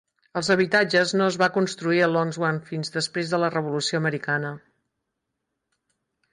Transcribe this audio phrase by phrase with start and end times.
[0.39, 4.57] Els habitatges no es va construir a Longswamp fins després de la Revolució Americana.